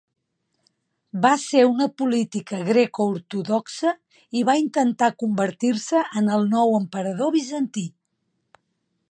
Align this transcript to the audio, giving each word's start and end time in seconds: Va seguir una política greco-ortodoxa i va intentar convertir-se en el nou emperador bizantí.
Va 1.25 1.33
seguir 1.43 1.67
una 1.71 1.87
política 2.01 2.61
greco-ortodoxa 2.69 3.93
i 4.41 4.43
va 4.51 4.57
intentar 4.63 5.11
convertir-se 5.25 6.03
en 6.23 6.35
el 6.39 6.51
nou 6.57 6.77
emperador 6.81 7.35
bizantí. 7.39 7.87